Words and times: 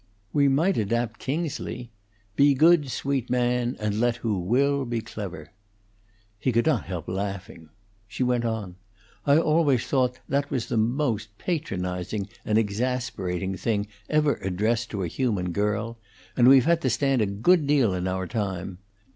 "We 0.33 0.47
might 0.47 0.77
adapt 0.77 1.19
Kingsley: 1.19 1.91
'Be 2.35 2.55
good, 2.55 2.89
sweet 2.89 3.29
man, 3.29 3.77
and 3.79 3.99
let 3.99 4.15
who 4.15 4.39
will 4.39 4.83
be 4.83 4.99
clever.'" 4.99 5.51
He 6.39 6.51
could 6.51 6.65
not 6.65 6.85
help 6.85 7.07
laughing. 7.07 7.69
She 8.07 8.23
went 8.23 8.43
on: 8.43 8.77
"I 9.27 9.37
always 9.37 9.85
thought 9.85 10.17
that 10.27 10.49
was 10.49 10.65
the 10.69 10.75
most 10.77 11.37
patronizing 11.37 12.29
and 12.43 12.57
exasperating 12.57 13.55
thing 13.57 13.89
ever 14.09 14.37
addressed 14.37 14.89
to 14.89 15.03
a 15.03 15.07
human 15.07 15.51
girl; 15.51 15.99
and 16.35 16.47
we've 16.47 16.65
had 16.65 16.81
to 16.81 16.89
stand 16.89 17.21
a 17.21 17.27
good 17.27 17.67
deal 17.67 17.93
in 17.93 18.07
our 18.07 18.25
time. 18.25 18.79